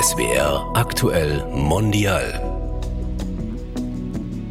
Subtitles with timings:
[0.00, 2.24] SWR aktuell mondial.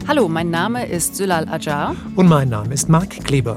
[0.08, 1.96] Hallo, mein Name ist Sülal Ajar.
[2.16, 3.56] Und mein Name ist Marc Kleber.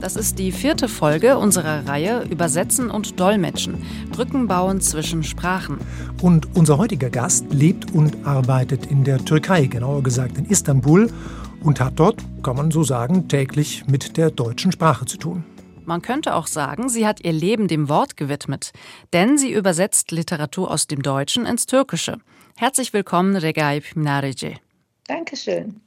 [0.00, 3.82] Das ist die vierte Folge unserer Reihe Übersetzen und Dolmetschen.
[4.12, 5.78] Brücken bauen zwischen Sprachen.
[6.22, 11.10] Und unser heutiger Gast lebt und arbeitet in der Türkei, genauer gesagt in Istanbul,
[11.64, 15.42] und hat dort, kann man so sagen, täglich mit der deutschen Sprache zu tun.
[15.86, 18.72] Man könnte auch sagen, sie hat ihr Leben dem Wort gewidmet,
[19.12, 22.18] denn sie übersetzt Literatur aus dem Deutschen ins Türkische.
[22.56, 24.56] Herzlich willkommen, Regaib Minarici.
[25.06, 25.80] Dankeschön.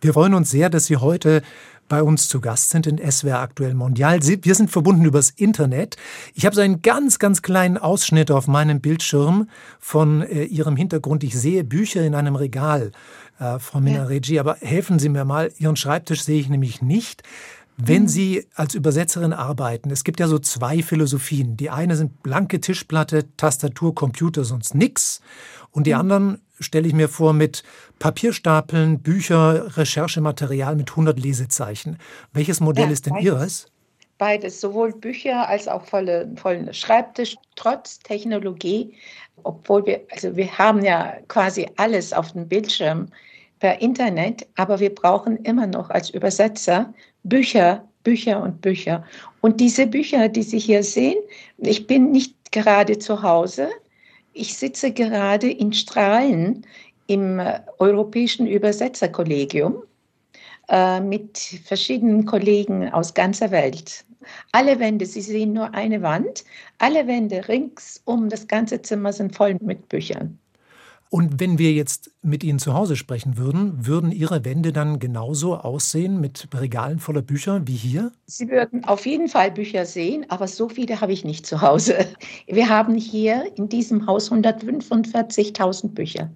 [0.00, 1.42] Wir freuen uns sehr, dass Sie heute
[1.88, 4.20] bei uns zu Gast sind in SWR Aktuell Mondial.
[4.20, 5.96] wir sind verbunden übers Internet.
[6.34, 11.22] Ich habe so einen ganz, ganz kleinen Ausschnitt auf meinem Bildschirm von äh, Ihrem Hintergrund.
[11.22, 12.90] Ich sehe Bücher in einem Regal,
[13.38, 14.42] äh, Frau Minaregi, ja.
[14.42, 15.52] aber helfen Sie mir mal.
[15.58, 17.22] Ihren Schreibtisch sehe ich nämlich nicht.
[17.76, 18.08] Wenn mhm.
[18.08, 21.56] Sie als Übersetzerin arbeiten, es gibt ja so zwei Philosophien.
[21.56, 25.20] Die eine sind blanke Tischplatte, Tastatur, Computer, sonst nix.
[25.70, 26.00] Und die mhm.
[26.00, 27.62] anderen stelle ich mir vor mit
[27.98, 31.98] Papierstapeln, Bücher, Recherchematerial mit 100 Lesezeichen.
[32.32, 33.26] Welches Modell ja, ist denn beides.
[33.26, 33.66] Ihres?
[34.18, 38.94] Beides, sowohl Bücher als auch volle, volle Schreibtisch, trotz Technologie,
[39.42, 43.08] obwohl wir, also wir haben ja quasi alles auf dem Bildschirm
[43.58, 46.92] per Internet, aber wir brauchen immer noch als Übersetzer
[47.24, 49.04] Bücher, Bücher und Bücher.
[49.40, 51.18] Und diese Bücher, die Sie hier sehen,
[51.58, 53.68] ich bin nicht gerade zu Hause,
[54.32, 56.66] ich sitze gerade in Strahlen
[57.06, 59.82] im äh, Europäischen Übersetzerkollegium
[60.68, 64.04] äh, mit verschiedenen Kollegen aus ganzer Welt.
[64.52, 66.44] Alle Wände, Sie sehen nur eine Wand,
[66.78, 70.38] alle Wände rings um das ganze Zimmer sind voll mit Büchern.
[71.08, 75.56] Und wenn wir jetzt mit Ihnen zu Hause sprechen würden, würden Ihre Wände dann genauso
[75.56, 78.12] aussehen mit Regalen voller Bücher wie hier?
[78.26, 82.06] Sie würden auf jeden Fall Bücher sehen, aber so viele habe ich nicht zu Hause.
[82.46, 86.30] Wir haben hier in diesem Haus 145.000 Bücher.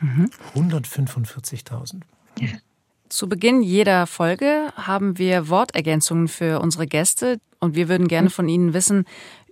[0.00, 0.30] Mhm.
[0.54, 2.00] 145.000.
[2.40, 2.48] Ja.
[3.08, 8.48] Zu Beginn jeder Folge haben wir Wortergänzungen für unsere Gäste und wir würden gerne von
[8.48, 9.04] Ihnen wissen,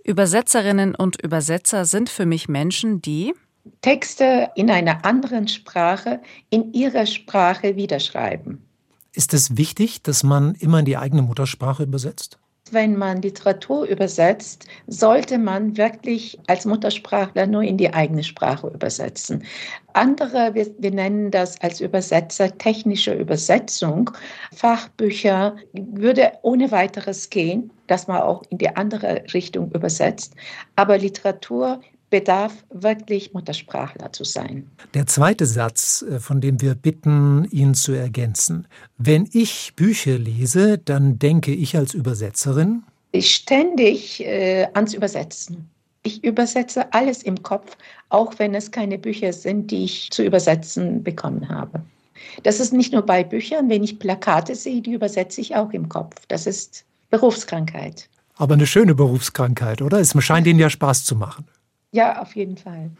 [0.03, 3.33] Übersetzerinnen und Übersetzer sind für mich Menschen, die
[3.81, 8.61] Texte in einer anderen Sprache in ihrer Sprache wiederschreiben.
[9.13, 12.37] Ist es wichtig, dass man immer in die eigene Muttersprache übersetzt?
[12.71, 19.43] Wenn man Literatur übersetzt, sollte man wirklich als Muttersprachler nur in die eigene Sprache übersetzen.
[19.93, 24.11] Andere, wir, wir, nennen das als Übersetzer technische Übersetzung.
[24.53, 30.35] Fachbücher würde ohne weiteres gehen, dass man auch in die andere Richtung übersetzt.
[30.75, 34.69] Aber Literatur bedarf wirklich Muttersprachler zu sein.
[34.93, 38.67] Der zweite Satz, äh, von dem wir bitten, ihn zu ergänzen.
[38.97, 42.83] Wenn ich Bücher lese, dann denke ich als Übersetzerin.
[43.11, 45.69] Ich ständig äh, ans Übersetzen.
[46.03, 47.75] Ich übersetze alles im Kopf,
[48.09, 51.81] auch wenn es keine Bücher sind, die ich zu übersetzen bekommen habe.
[52.43, 55.89] Das ist nicht nur bei Büchern, wenn ich Plakate sehe, die übersetze ich auch im
[55.89, 56.15] Kopf.
[56.27, 58.09] Das ist Berufskrankheit.
[58.35, 59.99] Aber eine schöne Berufskrankheit, oder?
[59.99, 61.45] Es scheint Ihnen ja Spaß zu machen.
[61.97, 62.91] Ja, auf jeden Fall.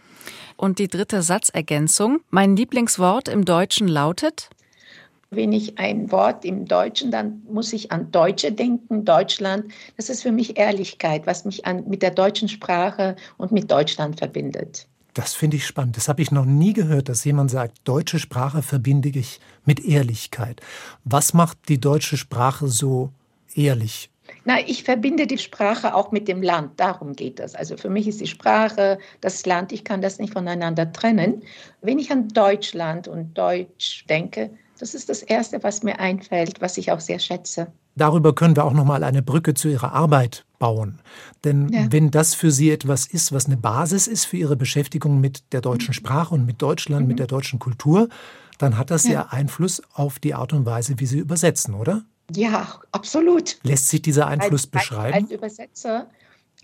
[0.56, 2.22] Und die dritte Satzergänzung.
[2.32, 4.50] Mein Lieblingswort im Deutschen lautet?
[5.30, 9.66] Wenn ich ein Wort im Deutschen, dann muss ich an Deutsche denken, Deutschland.
[9.98, 14.18] Das ist für mich Ehrlichkeit, was mich an, mit der deutschen Sprache und mit Deutschland
[14.18, 14.88] verbindet.
[15.14, 15.96] Das finde ich spannend.
[15.96, 20.60] Das habe ich noch nie gehört, dass jemand sagt, deutsche Sprache verbinde ich mit Ehrlichkeit.
[21.04, 23.12] Was macht die deutsche Sprache so
[23.54, 24.10] ehrlich?
[24.48, 26.80] Na, ich verbinde die Sprache auch mit dem Land.
[26.80, 27.54] Darum geht es.
[27.54, 29.74] Also für mich ist die Sprache das Land.
[29.74, 31.44] Ich kann das nicht voneinander trennen.
[31.82, 36.78] Wenn ich an Deutschland und Deutsch denke, das ist das Erste, was mir einfällt, was
[36.78, 37.68] ich auch sehr schätze.
[37.98, 41.02] Darüber können wir auch noch mal eine Brücke zu Ihrer Arbeit bauen.
[41.44, 41.88] Denn ja.
[41.90, 45.60] wenn das für Sie etwas ist, was eine Basis ist für Ihre Beschäftigung mit der
[45.60, 45.96] deutschen mhm.
[45.96, 47.08] Sprache und mit Deutschland, mhm.
[47.10, 48.08] mit der deutschen Kultur,
[48.60, 49.12] dann hat das ja.
[49.12, 52.04] ja Einfluss auf die Art und Weise, wie Sie übersetzen, oder?
[52.36, 53.58] Ja, absolut.
[53.64, 55.14] Lässt sich dieser Einfluss als, beschreiben?
[55.14, 56.08] Als, als Übersetzer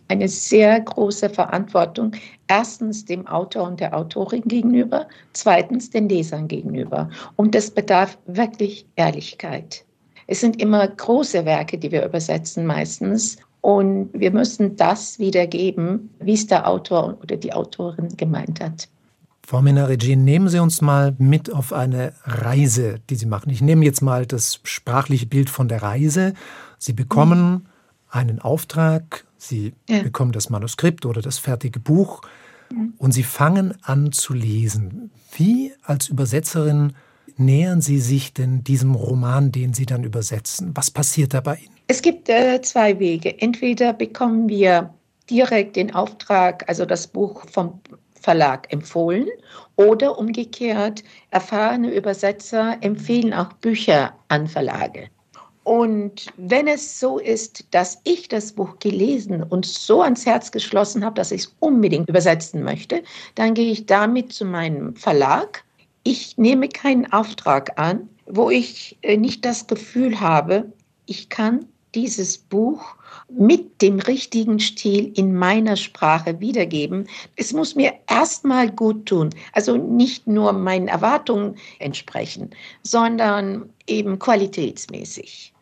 [0.08, 2.12] eine sehr große Verantwortung.
[2.48, 7.10] Erstens dem Autor und der Autorin gegenüber, zweitens den Lesern gegenüber.
[7.36, 9.86] Und das bedarf wirklich Ehrlichkeit.
[10.28, 13.38] Es sind immer große Werke, die wir übersetzen meistens.
[13.62, 18.90] Und wir müssen das wiedergeben, wie es der Autor oder die Autorin gemeint hat.
[19.46, 23.50] Frau Menaregin, nehmen Sie uns mal mit auf eine Reise, die Sie machen.
[23.50, 26.34] Ich nehme jetzt mal das sprachliche Bild von der Reise.
[26.78, 27.66] Sie bekommen mhm.
[28.10, 30.02] einen Auftrag, Sie ja.
[30.02, 32.22] bekommen das Manuskript oder das fertige Buch
[32.72, 32.94] mhm.
[32.98, 35.12] und Sie fangen an zu lesen.
[35.36, 36.94] Wie als Übersetzerin
[37.36, 40.72] nähern Sie sich denn diesem Roman, den Sie dann übersetzen?
[40.74, 41.74] Was passiert da bei Ihnen?
[41.88, 43.42] Es gibt äh, zwei Wege.
[43.42, 44.94] Entweder bekommen wir
[45.30, 47.82] direkt den Auftrag, also das Buch vom
[48.24, 49.28] Verlag empfohlen
[49.76, 55.10] oder umgekehrt, erfahrene Übersetzer empfehlen auch Bücher an Verlage.
[55.64, 61.06] Und wenn es so ist, dass ich das Buch gelesen und so ans Herz geschlossen
[61.06, 63.04] habe, dass ich es unbedingt übersetzen möchte,
[63.36, 65.64] dann gehe ich damit zu meinem Verlag.
[66.04, 70.72] Ich nehme keinen Auftrag an, wo ich äh, nicht das Gefühl habe,
[71.06, 72.96] ich kann dieses Buch
[73.30, 77.08] mit dem richtigen Stil in meiner Sprache wiedergeben.
[77.36, 82.50] Es muss mir erstmal gut tun, also nicht nur meinen Erwartungen entsprechen,
[82.84, 85.54] sondern eben qualitätsmäßig.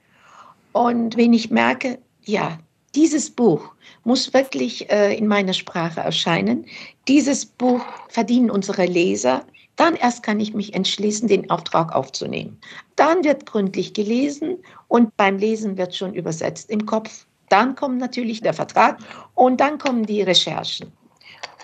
[0.73, 2.57] Und wenn ich merke, ja,
[2.95, 3.73] dieses Buch
[4.03, 6.65] muss wirklich äh, in meiner Sprache erscheinen,
[7.07, 9.45] dieses Buch verdienen unsere Leser,
[9.75, 12.59] dann erst kann ich mich entschließen, den Auftrag aufzunehmen.
[12.95, 14.57] Dann wird gründlich gelesen
[14.87, 17.25] und beim Lesen wird schon übersetzt im Kopf.
[17.49, 18.99] Dann kommt natürlich der Vertrag
[19.35, 20.91] und dann kommen die Recherchen.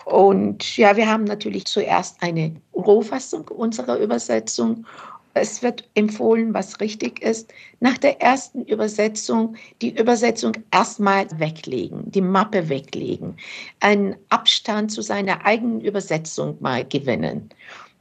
[0.05, 4.85] Und ja, wir haben natürlich zuerst eine Rohfassung unserer Übersetzung.
[5.33, 7.53] Es wird empfohlen, was richtig ist.
[7.81, 13.35] Nach der ersten Übersetzung die Übersetzung erstmal weglegen, die Mappe weglegen,
[13.81, 17.49] einen Abstand zu seiner eigenen Übersetzung mal gewinnen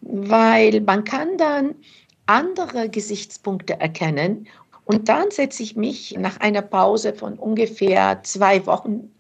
[0.01, 1.75] weil man kann dann
[2.27, 4.47] andere Gesichtspunkte erkennen
[4.85, 9.11] und dann setze ich mich nach einer Pause von ungefähr zwei Wochen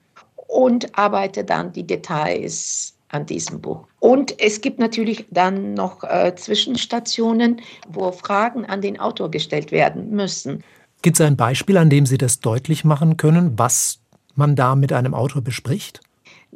[0.46, 3.86] und arbeite dann die Details an diesem Buch.
[3.98, 10.10] Und es gibt natürlich dann noch äh, Zwischenstationen, wo Fragen an den Autor gestellt werden
[10.10, 10.62] müssen.
[11.02, 14.00] Gibt es ein Beispiel, an dem Sie das deutlich machen können, was
[14.34, 16.00] man da mit einem Autor bespricht?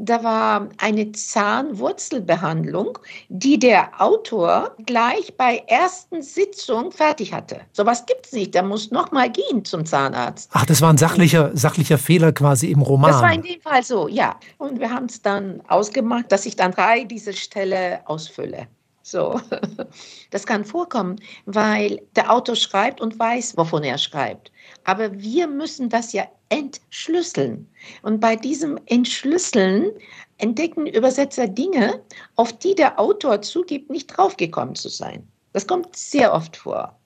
[0.00, 2.98] Da war eine Zahnwurzelbehandlung,
[3.28, 7.60] die der Autor gleich bei ersten Sitzung fertig hatte.
[7.72, 8.54] Sowas gibt es nicht.
[8.54, 10.50] Der muss noch mal gehen zum Zahnarzt.
[10.54, 13.10] Ach, das war ein sachlicher, sachlicher Fehler quasi im Roman.
[13.12, 14.36] Das war in dem Fall so, ja.
[14.56, 18.66] Und wir haben es dann ausgemacht, dass ich dann drei diese Stelle ausfülle.
[19.02, 19.40] So,
[20.30, 24.52] das kann vorkommen, weil der Autor schreibt und weiß, wovon er schreibt.
[24.84, 27.66] Aber wir müssen das ja entschlüsseln.
[28.02, 29.90] Und bei diesem Entschlüsseln
[30.38, 32.02] entdecken Übersetzer Dinge,
[32.36, 35.26] auf die der Autor zugibt, nicht draufgekommen zu sein.
[35.52, 36.98] Das kommt sehr oft vor.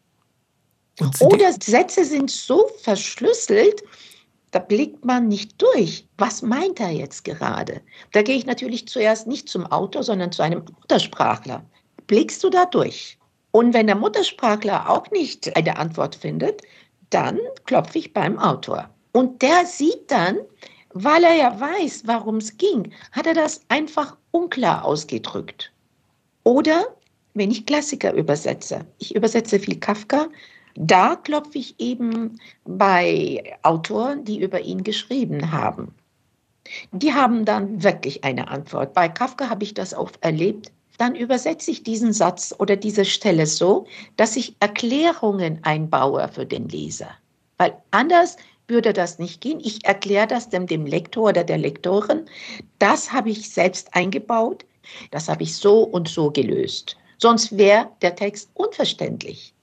[1.21, 3.83] Oder Sätze sind so verschlüsselt,
[4.53, 6.07] da blickt man nicht durch.
[6.17, 7.81] Was meint er jetzt gerade?
[8.13, 11.65] Da gehe ich natürlich zuerst nicht zum Autor, sondern zu einem Muttersprachler.
[12.07, 13.19] Blickst du da durch?
[13.51, 16.63] Und wenn der Muttersprachler auch nicht eine Antwort findet,
[17.11, 18.94] dann klopfe ich beim Autor.
[19.15, 20.39] Und der sieht dann,
[20.93, 25.73] weil er ja weiß, warum es ging, hat er das einfach unklar ausgedrückt.
[26.43, 26.85] Oder
[27.35, 30.27] wenn ich Klassiker übersetze, ich übersetze viel Kafka,
[30.75, 35.95] da klopfe ich eben bei Autoren, die über ihn geschrieben haben.
[36.91, 38.95] Die haben dann wirklich eine Antwort.
[38.95, 40.73] Bei Kafka habe ich das auch erlebt.
[40.99, 46.69] Dann übersetze ich diesen Satz oder diese Stelle so, dass ich Erklärungen einbaue für den
[46.69, 47.11] Leser.
[47.59, 48.37] Weil anders
[48.69, 49.61] würde das nicht gehen.
[49.61, 52.27] Ich erkläre das dem, dem Lektor oder der Lektorin.
[52.79, 54.65] Das habe ich selbst eingebaut.
[55.11, 56.97] Das habe ich so und so gelöst.
[57.19, 59.55] Sonst wäre der Text unverständlich.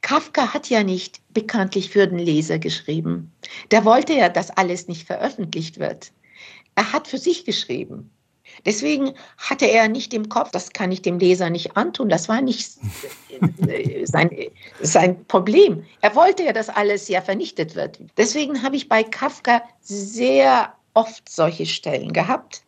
[0.00, 3.32] Kafka hat ja nicht bekanntlich für den Leser geschrieben.
[3.70, 6.12] Der wollte ja, dass alles nicht veröffentlicht wird.
[6.74, 8.10] Er hat für sich geschrieben.
[8.64, 12.40] Deswegen hatte er nicht im Kopf, das kann ich dem Leser nicht antun, das war
[12.40, 12.78] nicht
[14.04, 14.30] sein,
[14.80, 15.84] sein Problem.
[16.00, 17.98] Er wollte ja, dass alles ja vernichtet wird.
[18.16, 22.62] Deswegen habe ich bei Kafka sehr oft solche Stellen gehabt,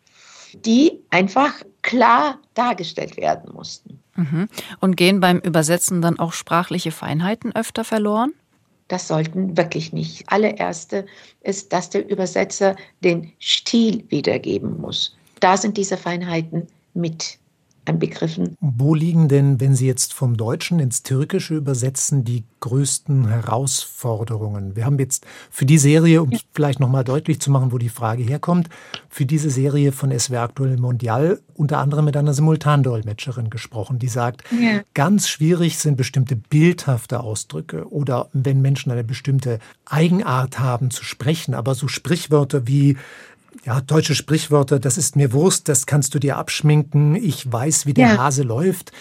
[0.65, 4.01] die einfach klar dargestellt werden mussten.
[4.17, 4.49] Mhm.
[4.81, 8.33] Und gehen beim Übersetzen dann auch sprachliche Feinheiten öfter verloren?
[8.89, 10.25] Das sollten wirklich nicht.
[10.33, 11.07] Allererste
[11.43, 17.39] ist, dass der Übersetzer den Stil wiedergeben muss da sind diese Feinheiten mit
[17.97, 18.57] Begriffen.
[18.61, 24.77] Wo liegen denn, wenn Sie jetzt vom Deutschen ins Türkische übersetzen, die größten Herausforderungen?
[24.77, 26.39] Wir haben jetzt für die Serie, um ja.
[26.53, 28.69] vielleicht nochmal deutlich zu machen, wo die Frage herkommt,
[29.09, 34.45] für diese Serie von SWR Aktuell Mondial unter anderem mit einer Simultandolmetscherin gesprochen, die sagt,
[34.51, 34.83] ja.
[34.95, 41.55] ganz schwierig sind bestimmte bildhafte Ausdrücke oder wenn Menschen eine bestimmte Eigenart haben zu sprechen,
[41.55, 42.97] aber so Sprichwörter wie
[43.65, 47.95] ja, deutsche Sprichwörter, das ist mir Wurst, das kannst du dir abschminken, ich weiß, wie
[47.95, 48.19] der ja.
[48.19, 48.93] Hase läuft.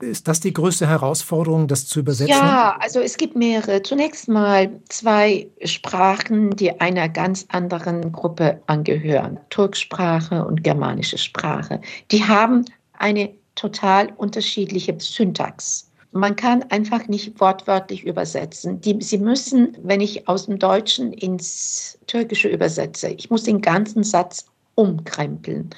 [0.00, 2.30] Ist das die größte Herausforderung, das zu übersetzen?
[2.30, 3.82] Ja, also es gibt mehrere.
[3.82, 9.38] Zunächst mal zwei Sprachen, die einer ganz anderen Gruppe angehören.
[9.50, 11.80] Turksprache und germanische Sprache.
[12.10, 12.64] Die haben
[12.98, 15.85] eine total unterschiedliche Syntax.
[16.16, 18.80] Man kann einfach nicht wortwörtlich übersetzen.
[18.80, 24.02] Die, sie müssen, wenn ich aus dem Deutschen ins Türkische übersetze, ich muss den ganzen
[24.02, 25.70] Satz umkrempeln.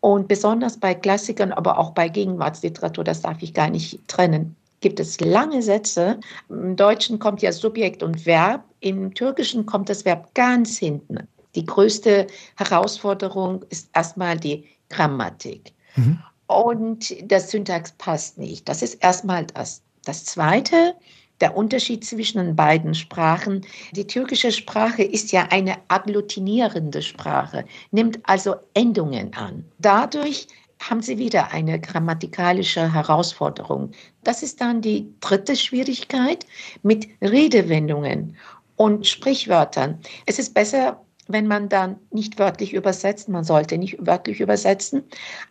[0.00, 4.98] Und besonders bei Klassikern, aber auch bei Gegenwartsliteratur, das darf ich gar nicht trennen, gibt
[4.98, 6.18] es lange Sätze.
[6.48, 11.28] Im Deutschen kommt ja Subjekt und Verb, im Türkischen kommt das Verb ganz hinten.
[11.54, 15.72] Die größte Herausforderung ist erstmal die Grammatik.
[15.96, 16.18] Mhm.
[16.50, 18.68] Und der Syntax passt nicht.
[18.68, 19.82] Das ist erstmal das.
[20.04, 20.96] Das Zweite,
[21.40, 23.64] der Unterschied zwischen den beiden Sprachen.
[23.92, 29.64] Die türkische Sprache ist ja eine agglutinierende Sprache, nimmt also Endungen an.
[29.78, 30.48] Dadurch
[30.80, 33.92] haben Sie wieder eine grammatikalische Herausforderung.
[34.24, 36.46] Das ist dann die dritte Schwierigkeit
[36.82, 38.36] mit Redewendungen
[38.74, 40.00] und Sprichwörtern.
[40.26, 41.00] Es ist besser,
[41.32, 45.02] wenn man dann nicht wörtlich übersetzt, man sollte nicht wörtlich übersetzen,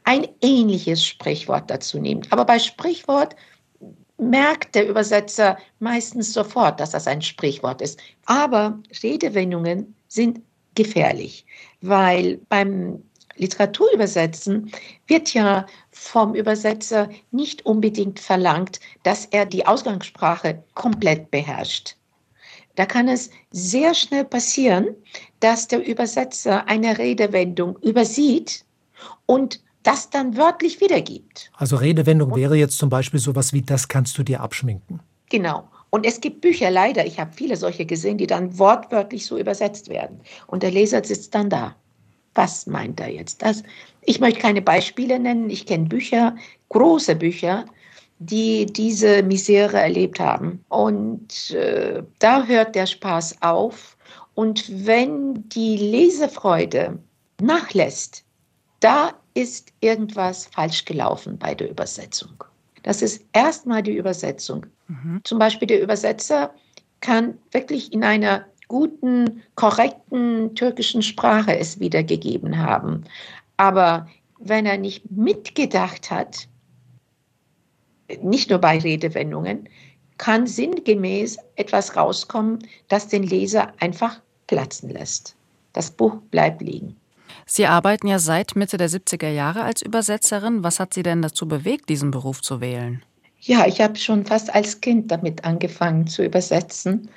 [0.04, 2.32] ein ähnliches Sprichwort dazu nimmt.
[2.32, 3.36] Aber bei Sprichwort
[4.18, 8.00] merkt der Übersetzer meistens sofort, dass das ein Sprichwort ist.
[8.26, 10.42] Aber Redewendungen sind
[10.76, 11.46] gefährlich,
[11.82, 13.02] weil beim
[13.38, 14.72] Literaturübersetzen
[15.08, 21.96] wird ja vom Übersetzer nicht unbedingt verlangt, dass er die Ausgangssprache komplett beherrscht.
[22.80, 24.96] Da kann es sehr schnell passieren,
[25.42, 28.64] dass der Übersetzer eine Redewendung übersieht
[29.26, 31.52] und das dann wörtlich wiedergibt.
[31.58, 35.02] Also Redewendung wäre jetzt zum Beispiel sowas wie, das kannst du dir abschminken.
[35.30, 35.68] Genau.
[35.90, 39.90] Und es gibt Bücher, leider, ich habe viele solche gesehen, die dann wortwörtlich so übersetzt
[39.90, 40.22] werden.
[40.48, 41.76] Und der Leser sitzt dann da.
[42.34, 43.42] Was meint er jetzt?
[43.42, 43.62] Das?
[44.04, 45.50] Ich möchte keine Beispiele nennen.
[45.50, 46.38] Ich kenne Bücher,
[46.70, 47.66] große Bücher,
[48.20, 50.64] die diese Misere erlebt haben.
[50.68, 53.98] Und äh, da hört der Spaß auf.
[54.36, 57.00] Und wenn die Lesefreude
[57.42, 58.24] nachlässt,
[58.82, 62.44] da ist irgendwas falsch gelaufen bei der Übersetzung.
[62.84, 64.66] Das ist erstmal die Übersetzung.
[64.88, 65.22] Mhm.
[65.24, 66.54] Zum Beispiel der Übersetzer
[67.02, 73.04] kann wirklich in einer guten, korrekten türkischen Sprache es wiedergegeben haben.
[73.58, 74.08] Aber
[74.40, 76.48] wenn er nicht mitgedacht hat,
[78.22, 79.70] nicht nur bei Redewendungen,
[80.18, 85.36] kann sinngemäß etwas rauskommen, das den Leser einfach platzen lässt.
[85.74, 86.96] Das Buch bleibt liegen.
[87.46, 90.64] Sie arbeiten ja seit Mitte der 70er Jahre als Übersetzerin.
[90.64, 93.04] Was hat Sie denn dazu bewegt, diesen Beruf zu wählen?
[93.40, 97.10] Ja, ich habe schon fast als Kind damit angefangen zu übersetzen.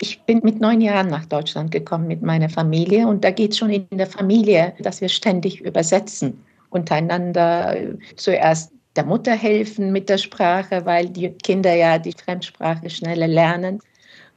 [0.00, 3.58] Ich bin mit neun Jahren nach Deutschland gekommen mit meiner Familie und da geht es
[3.58, 7.76] schon in der Familie, dass wir ständig übersetzen untereinander.
[8.16, 13.78] Zuerst der Mutter helfen mit der Sprache, weil die Kinder ja die Fremdsprache schneller lernen.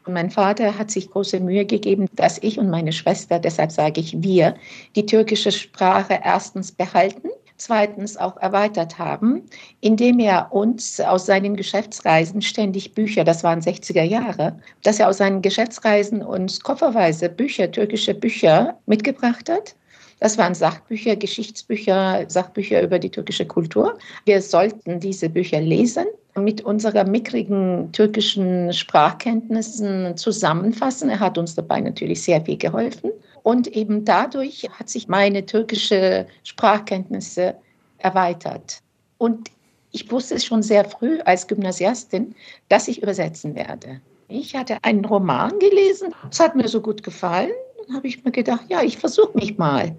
[0.05, 3.99] Und mein Vater hat sich große Mühe gegeben, dass ich und meine Schwester, deshalb sage
[3.99, 4.53] ich wir,
[4.95, 9.41] die türkische Sprache erstens behalten, zweitens auch erweitert haben,
[9.79, 15.17] indem er uns aus seinen Geschäftsreisen ständig Bücher, das waren 60er Jahre, dass er aus
[15.17, 19.75] seinen Geschäftsreisen uns kofferweise Bücher, türkische Bücher mitgebracht hat.
[20.21, 23.97] Das waren Sachbücher, Geschichtsbücher, Sachbücher über die türkische Kultur.
[24.25, 31.09] Wir sollten diese Bücher lesen mit unserer mickrigen türkischen Sprachkenntnissen zusammenfassen.
[31.09, 33.09] Er hat uns dabei natürlich sehr viel geholfen.
[33.41, 37.55] Und eben dadurch hat sich meine türkische Sprachkenntnisse
[37.97, 38.77] erweitert.
[39.17, 39.49] Und
[39.91, 42.35] ich wusste es schon sehr früh als Gymnasiastin,
[42.69, 43.99] dass ich übersetzen werde.
[44.27, 47.49] Ich hatte einen Roman gelesen, es hat mir so gut gefallen.
[47.87, 49.95] Dann habe ich mir gedacht, ja, ich versuche mich mal,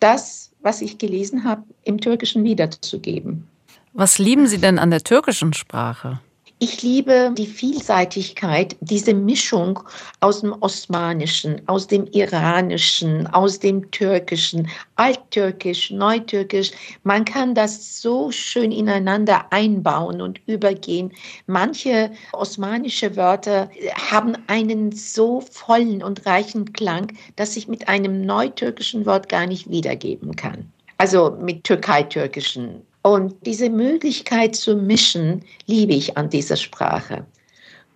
[0.00, 3.46] das, was ich gelesen habe, im Türkischen wiederzugeben.
[3.92, 6.20] Was lieben Sie denn an der türkischen Sprache?
[6.58, 9.78] Ich liebe die Vielseitigkeit, diese Mischung
[10.20, 16.70] aus dem Osmanischen, aus dem Iranischen, aus dem Türkischen, Alttürkisch, Neutürkisch.
[17.02, 21.12] Man kann das so schön ineinander einbauen und übergehen.
[21.46, 23.70] Manche osmanische Wörter
[24.10, 29.68] haben einen so vollen und reichen Klang, dass ich mit einem neutürkischen Wort gar nicht
[29.68, 30.72] wiedergeben kann.
[30.96, 37.24] Also mit türkei-türkischen und diese Möglichkeit zu mischen, liebe ich an dieser Sprache.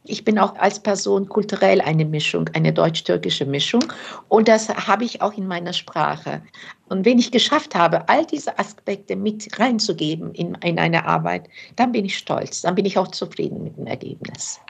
[0.04, 3.82] Ich bin auch als Person kulturell eine Mischung, eine deutsch-türkische Mischung.
[4.28, 6.40] Und das habe ich auch in meiner Sprache.
[6.88, 11.90] Und wenn ich geschafft habe, all diese Aspekte mit reinzugeben in, in eine Arbeit, dann
[11.90, 12.62] bin ich stolz.
[12.62, 14.60] Dann bin ich auch zufrieden mit dem Ergebnis.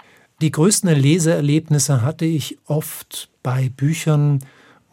[0.41, 4.39] Die größten Leseerlebnisse hatte ich oft bei Büchern,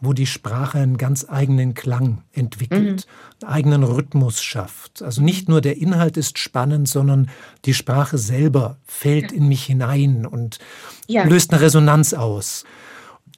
[0.00, 3.46] wo die Sprache einen ganz eigenen Klang entwickelt, mhm.
[3.46, 5.02] einen eigenen Rhythmus schafft.
[5.02, 7.30] Also nicht nur der Inhalt ist spannend, sondern
[7.64, 10.58] die Sprache selber fällt in mich hinein und
[11.06, 11.24] ja.
[11.24, 12.64] löst eine Resonanz aus.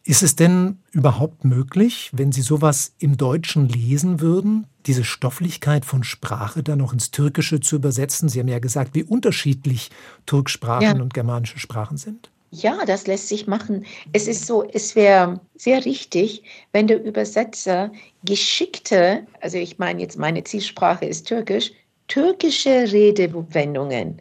[0.02, 6.04] Ist es denn überhaupt möglich, wenn Sie sowas im Deutschen lesen würden, diese Stofflichkeit von
[6.04, 8.28] Sprache dann noch ins Türkische zu übersetzen?
[8.28, 9.90] Sie haben ja gesagt, wie unterschiedlich
[10.24, 11.02] Turksprachen ja.
[11.02, 12.30] und germanische Sprachen sind.
[12.52, 13.86] Ja, das lässt sich machen.
[14.12, 16.42] Es ist so, es wäre sehr richtig,
[16.72, 17.92] wenn der Übersetzer
[18.24, 21.72] geschickte, also ich meine jetzt, meine Zielsprache ist Türkisch,
[22.08, 24.20] türkische Redewendungen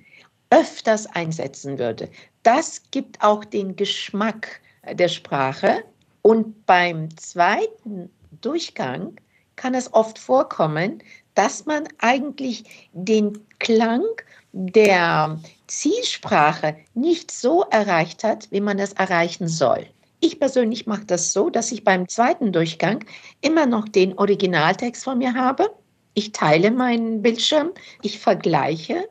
[0.52, 2.08] öfters einsetzen würde.
[2.44, 4.62] Das gibt auch den Geschmack
[4.94, 5.84] der Sprache.
[6.22, 8.10] Und beim zweiten
[8.42, 9.16] Durchgang
[9.56, 11.02] kann es oft vorkommen,
[11.34, 14.04] dass man eigentlich den Klang
[14.52, 19.86] der Zielsprache nicht so erreicht hat, wie man es erreichen soll.
[20.22, 23.06] Ich persönlich mache das so, dass ich beim zweiten Durchgang
[23.42, 25.70] immer noch den Originaltext von mir habe.
[26.14, 29.08] Ich teile meinen Bildschirm, ich vergleiche.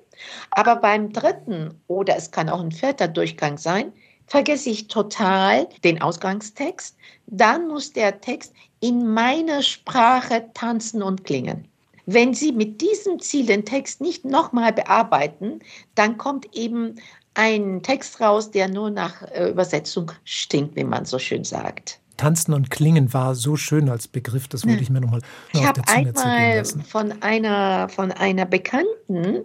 [0.51, 3.93] Aber beim dritten oder es kann auch ein vierter Durchgang sein,
[4.27, 6.97] vergesse ich total den Ausgangstext.
[7.27, 11.69] Dann muss der Text in meiner Sprache tanzen und klingen.
[12.11, 15.59] Wenn Sie mit diesem Ziel den Text nicht nochmal bearbeiten,
[15.95, 16.95] dann kommt eben
[17.35, 22.01] ein Text raus, der nur nach äh, Übersetzung stinkt, wie man so schön sagt.
[22.17, 25.21] Tanzen und Klingen war so schön als Begriff, das würde ich mir nochmal
[25.53, 29.43] noch Ich habe einmal von einer, von einer Bekannten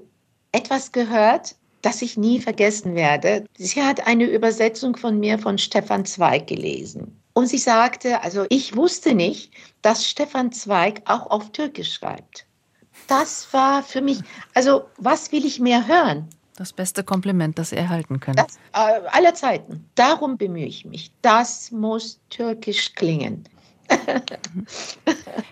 [0.53, 3.43] etwas gehört, das ich nie vergessen werde.
[3.57, 7.19] Sie hat eine Übersetzung von mir von Stefan Zweig gelesen.
[7.33, 9.51] Und sie sagte, also ich wusste nicht,
[9.81, 12.45] dass Stefan Zweig auch auf Türkisch schreibt
[13.07, 14.19] das war für mich,
[14.53, 16.27] also was will ich mehr hören?
[16.55, 18.37] Das beste Kompliment, das Sie erhalten können.
[18.37, 19.89] Das, äh, aller Zeiten.
[19.95, 21.11] Darum bemühe ich mich.
[21.21, 23.43] Das muss türkisch klingen.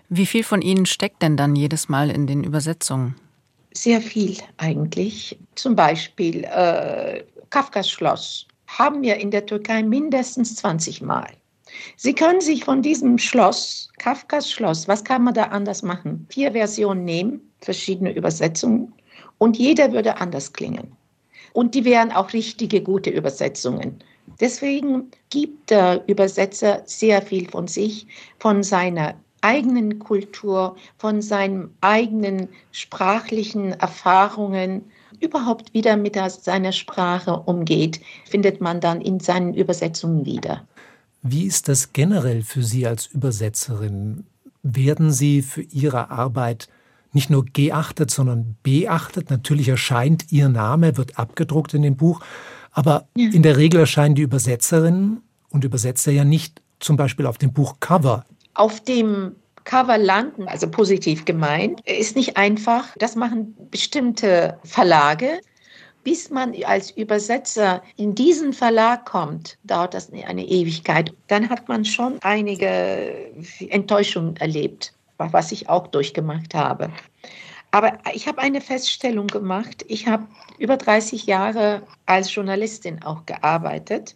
[0.09, 3.15] Wie viel von Ihnen steckt denn dann jedes Mal in den Übersetzungen?
[3.73, 5.39] Sehr viel eigentlich.
[5.55, 11.29] Zum Beispiel äh, Kafkas Schloss haben wir in der Türkei mindestens 20 Mal.
[11.95, 16.25] Sie können sich von diesem Schloss, Kafkas Schloss, was kann man da anders machen?
[16.29, 18.93] Vier Versionen nehmen, verschiedene Übersetzungen
[19.37, 20.95] und jeder würde anders klingen.
[21.53, 24.03] Und die wären auch richtige, gute Übersetzungen.
[24.39, 28.07] Deswegen gibt der Übersetzer sehr viel von sich,
[28.39, 38.01] von seiner eigenen Kultur, von seinen eigenen sprachlichen Erfahrungen, überhaupt wieder mit seiner Sprache umgeht,
[38.25, 40.65] findet man dann in seinen Übersetzungen wieder.
[41.21, 44.25] Wie ist das generell für Sie als Übersetzerin?
[44.63, 46.67] Werden Sie für Ihre Arbeit
[47.13, 49.29] nicht nur geachtet, sondern beachtet?
[49.29, 52.21] Natürlich erscheint Ihr Name, wird abgedruckt in dem Buch,
[52.71, 53.29] aber ja.
[53.29, 58.25] in der Regel erscheinen die Übersetzerinnen und Übersetzer ja nicht zum Beispiel auf dem Buchcover.
[58.53, 62.87] Auf dem Cover landen, also positiv gemeint, ist nicht einfach.
[62.97, 65.39] Das machen bestimmte Verlage
[66.03, 71.13] bis man als Übersetzer in diesen Verlag kommt, dauert das eine Ewigkeit.
[71.27, 73.31] Dann hat man schon einige
[73.69, 76.91] Enttäuschungen erlebt, was ich auch durchgemacht habe.
[77.71, 79.85] Aber ich habe eine Feststellung gemacht.
[79.87, 84.15] Ich habe über 30 Jahre als Journalistin auch gearbeitet.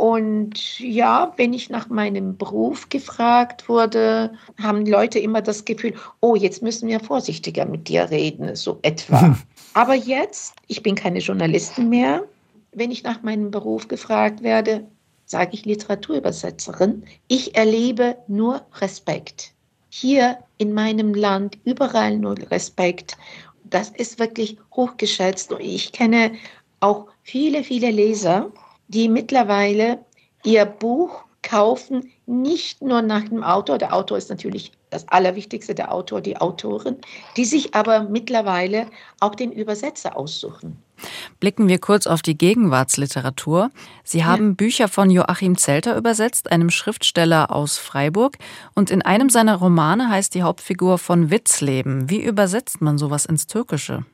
[0.00, 6.34] Und ja, wenn ich nach meinem Beruf gefragt wurde, haben Leute immer das Gefühl, oh,
[6.34, 9.36] jetzt müssen wir vorsichtiger mit dir reden, so etwa.
[9.74, 12.24] Aber jetzt, ich bin keine Journalistin mehr,
[12.72, 14.86] wenn ich nach meinem Beruf gefragt werde,
[15.26, 17.04] sage ich Literaturübersetzerin.
[17.28, 19.52] Ich erlebe nur Respekt.
[19.90, 23.18] Hier in meinem Land überall nur Respekt.
[23.64, 25.52] Das ist wirklich hochgeschätzt.
[25.52, 26.32] Und ich kenne
[26.80, 28.50] auch viele, viele Leser,
[28.90, 29.98] die mittlerweile
[30.44, 33.78] ihr Buch kaufen, nicht nur nach dem Autor.
[33.78, 36.96] Der Autor ist natürlich das Allerwichtigste, der Autor, die Autorin,
[37.36, 38.86] die sich aber mittlerweile
[39.20, 40.76] auch den Übersetzer aussuchen.
[41.38, 43.70] Blicken wir kurz auf die Gegenwartsliteratur.
[44.04, 44.54] Sie haben ja.
[44.54, 48.36] Bücher von Joachim Zelter übersetzt, einem Schriftsteller aus Freiburg.
[48.74, 52.10] Und in einem seiner Romane heißt die Hauptfigur von Witzleben.
[52.10, 54.04] Wie übersetzt man sowas ins Türkische?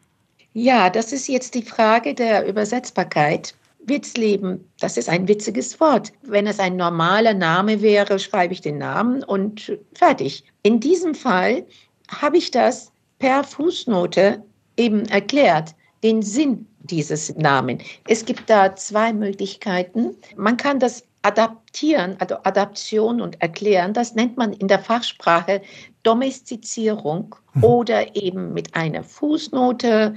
[0.53, 3.55] Ja, das ist jetzt die Frage der Übersetzbarkeit.
[3.88, 6.12] Witzleben, das ist ein witziges Wort.
[6.22, 10.44] Wenn es ein normaler Name wäre, schreibe ich den Namen und fertig.
[10.62, 11.64] In diesem Fall
[12.09, 14.42] habe ich das per Fußnote
[14.77, 17.79] eben erklärt, den Sinn dieses Namen.
[18.09, 20.14] Es gibt da zwei Möglichkeiten.
[20.37, 25.61] Man kann das adaptieren, also Adaption und erklären, das nennt man in der Fachsprache
[26.05, 27.64] Domestizierung mhm.
[27.64, 30.14] oder eben mit einer Fußnote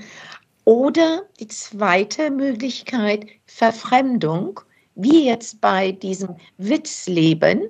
[0.70, 4.60] oder die zweite Möglichkeit, Verfremdung,
[4.94, 7.64] wie jetzt bei diesem Witzleben,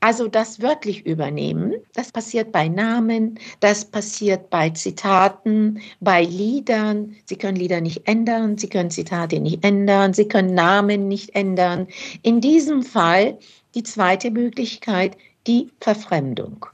[0.00, 1.74] also das wörtlich übernehmen.
[1.92, 7.14] Das passiert bei Namen, das passiert bei Zitaten, bei Liedern.
[7.26, 11.86] Sie können Lieder nicht ändern, Sie können Zitate nicht ändern, Sie können Namen nicht ändern.
[12.22, 13.36] In diesem Fall
[13.74, 16.64] die zweite Möglichkeit, die Verfremdung.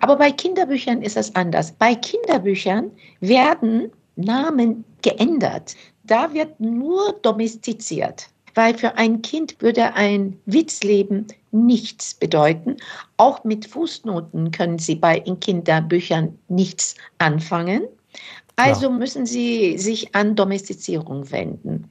[0.00, 1.72] Aber bei Kinderbüchern ist es anders.
[1.72, 5.74] Bei Kinderbüchern werden Namen geändert.
[6.04, 8.28] Da wird nur domestiziert.
[8.58, 12.76] weil für ein Kind würde ein Witzleben nichts bedeuten.
[13.16, 17.82] Auch mit Fußnoten können Sie bei in Kinderbüchern nichts anfangen.
[18.56, 21.88] Also müssen Sie sich an Domestizierung wenden.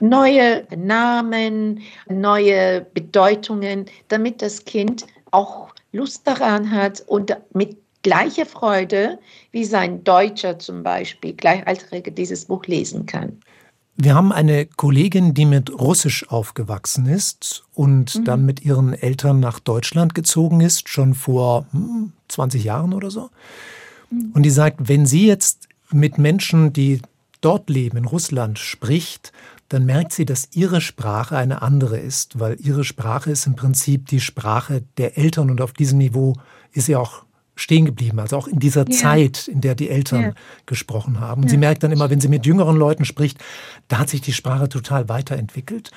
[0.00, 9.18] Neue Namen, neue Bedeutungen, damit das Kind auch Lust daran hat und mit gleicher Freude
[9.52, 13.40] wie sein Deutscher zum Beispiel, Gleichaltrige, dieses Buch lesen kann.
[13.96, 18.24] Wir haben eine Kollegin, die mit Russisch aufgewachsen ist und mhm.
[18.24, 21.66] dann mit ihren Eltern nach Deutschland gezogen ist, schon vor
[22.28, 23.28] 20 hm, Jahren oder so.
[24.10, 24.30] Mhm.
[24.32, 27.02] Und die sagt, wenn sie jetzt mit Menschen, die
[27.42, 29.32] dort leben, in Russland, spricht,
[29.68, 34.06] dann merkt sie, dass ihre Sprache eine andere ist, weil ihre Sprache ist im Prinzip
[34.06, 36.36] die Sprache der Eltern und auf diesem Niveau
[36.72, 37.24] ist sie auch
[37.60, 38.96] stehen geblieben, also auch in dieser ja.
[38.96, 40.32] Zeit, in der die Eltern ja.
[40.66, 41.42] gesprochen haben.
[41.42, 43.38] Und sie merkt dann immer, wenn sie mit jüngeren Leuten spricht,
[43.88, 45.90] da hat sich die Sprache total weiterentwickelt.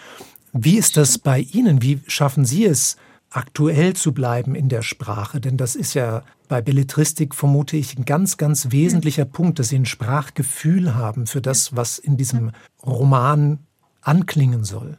[0.52, 1.82] Wie ist das bei Ihnen?
[1.82, 2.98] Wie schaffen Sie es,
[3.30, 5.40] aktuell zu bleiben in der Sprache?
[5.40, 9.80] Denn das ist ja bei Belletristik, vermute ich, ein ganz, ganz wesentlicher Punkt, dass Sie
[9.80, 12.52] ein Sprachgefühl haben für das, was in diesem
[12.86, 13.60] Roman
[14.02, 14.98] anklingen soll.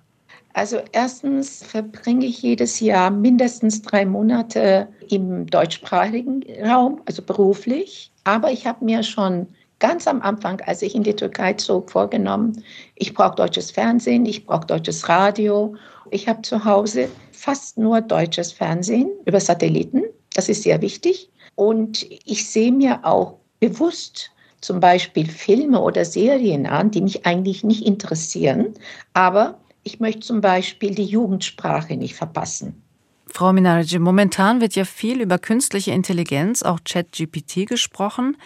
[0.54, 8.12] Also erstens verbringe ich jedes Jahr mindestens drei Monate im deutschsprachigen Raum, also beruflich.
[8.22, 9.48] Aber ich habe mir schon
[9.80, 12.62] ganz am Anfang, als ich in die Türkei zog, vorgenommen,
[12.94, 15.74] ich brauche deutsches Fernsehen, ich brauche deutsches Radio.
[16.12, 20.04] Ich habe zu Hause fast nur deutsches Fernsehen über Satelliten.
[20.34, 21.30] Das ist sehr wichtig.
[21.56, 27.64] Und ich sehe mir auch bewusst zum Beispiel Filme oder Serien an, die mich eigentlich
[27.64, 28.72] nicht interessieren,
[29.12, 32.82] aber ich möchte zum Beispiel die Jugendsprache nicht verpassen.
[33.26, 38.36] Frau Minarji, momentan wird ja viel über künstliche Intelligenz, auch ChatGPT gesprochen.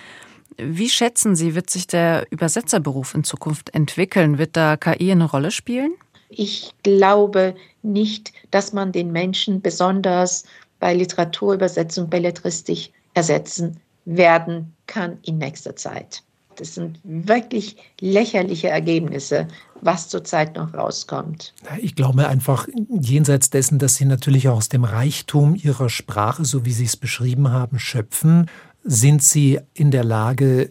[0.56, 4.38] Wie schätzen Sie, wird sich der Übersetzerberuf in Zukunft entwickeln?
[4.38, 5.92] Wird da KI eine Rolle spielen?
[6.30, 10.44] Ich glaube nicht, dass man den Menschen besonders
[10.80, 16.22] bei Literaturübersetzung, Belletristik ersetzen werden kann in nächster Zeit.
[16.58, 19.46] Das sind wirklich lächerliche Ergebnisse,
[19.80, 21.54] was zurzeit noch rauskommt.
[21.80, 26.64] Ich glaube einfach, jenseits dessen, dass Sie natürlich auch aus dem Reichtum Ihrer Sprache, so
[26.64, 28.50] wie Sie es beschrieben haben, schöpfen,
[28.82, 30.68] sind Sie in der Lage,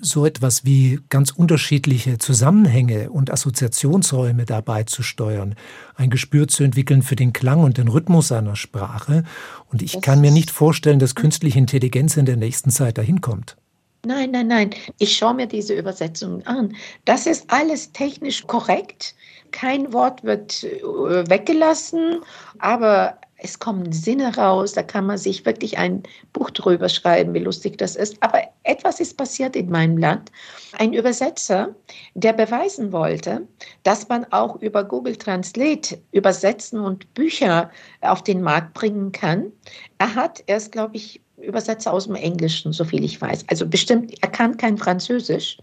[0.00, 5.56] so etwas wie ganz unterschiedliche Zusammenhänge und Assoziationsräume dabei zu steuern,
[5.94, 9.24] ein Gespür zu entwickeln für den Klang und den Rhythmus einer Sprache.
[9.70, 13.56] Und ich kann mir nicht vorstellen, dass künstliche Intelligenz in der nächsten Zeit dahin kommt.
[14.04, 14.70] Nein, nein, nein.
[14.98, 16.76] Ich schaue mir diese Übersetzung an.
[17.04, 19.14] Das ist alles technisch korrekt.
[19.50, 22.20] Kein Wort wird äh, weggelassen,
[22.58, 24.72] aber es kommen Sinne raus.
[24.72, 28.16] Da kann man sich wirklich ein Buch drüber schreiben, wie lustig das ist.
[28.20, 30.32] Aber etwas ist passiert in meinem Land.
[30.78, 31.74] Ein Übersetzer,
[32.14, 33.46] der beweisen wollte,
[33.82, 39.52] dass man auch über Google Translate übersetzen und Bücher auf den Markt bringen kann.
[39.98, 43.44] Er hat erst, glaube ich, Übersetzer aus dem Englischen, so viel ich weiß.
[43.48, 45.58] Also bestimmt, er kann kein Französisch.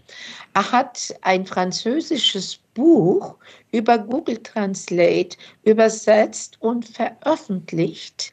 [0.54, 3.36] Er hat ein französisches Buch
[3.72, 8.32] über Google Translate übersetzt und veröffentlicht.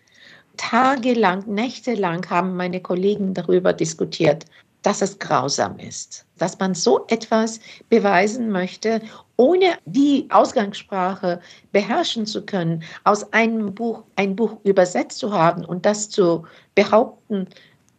[0.57, 4.45] Tagelang, nächtelang haben meine Kollegen darüber diskutiert,
[4.81, 9.01] dass es grausam ist, dass man so etwas beweisen möchte,
[9.35, 11.39] ohne die Ausgangssprache
[11.71, 17.47] beherrschen zu können, aus einem Buch ein Buch übersetzt zu haben und das zu behaupten,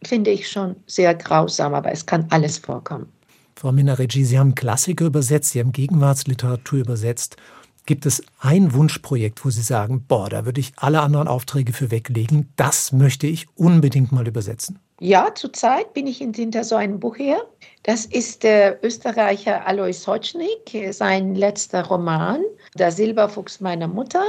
[0.03, 3.11] finde ich schon sehr grausam, aber es kann alles vorkommen.
[3.55, 7.37] Frau Minaregi, Sie haben Klassiker übersetzt, Sie haben Gegenwartsliteratur übersetzt.
[7.85, 11.91] Gibt es ein Wunschprojekt, wo Sie sagen, boah, da würde ich alle anderen Aufträge für
[11.91, 14.79] weglegen, das möchte ich unbedingt mal übersetzen?
[15.03, 17.41] Ja, zurzeit bin ich hinter so einem Buch her.
[17.81, 22.43] Das ist der Österreicher Alois Hotschnik, sein letzter Roman,
[22.77, 24.23] Der Silberfuchs meiner Mutter.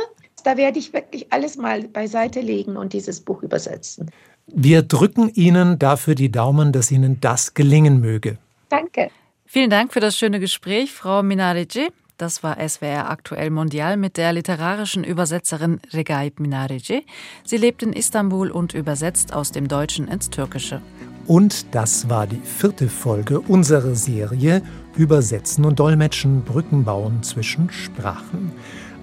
[0.45, 4.11] Da werde ich wirklich alles mal beiseite legen und dieses Buch übersetzen.
[4.47, 8.39] Wir drücken Ihnen dafür die Daumen, dass Ihnen das gelingen möge.
[8.71, 9.11] Danke.
[9.45, 11.91] Vielen Dank für das schöne Gespräch, Frau Minarici.
[12.17, 17.05] Das war SWR Aktuell Mondial mit der literarischen Übersetzerin Regaib Minarici.
[17.45, 20.81] Sie lebt in Istanbul und übersetzt aus dem Deutschen ins Türkische.
[21.27, 24.63] Und das war die vierte Folge unserer Serie
[24.97, 28.53] Übersetzen und Dolmetschen, Brücken bauen zwischen Sprachen.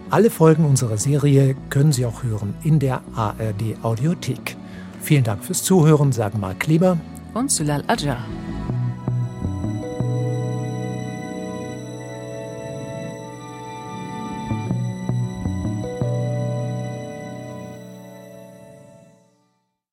[0.10, 4.58] Alle Folgen unserer Serie können Sie auch hören in der ARD Audiothek.
[5.02, 6.98] Vielen Dank fürs Zuhören, sagen Marc Kleber
[7.34, 8.24] und Sülal Ajar.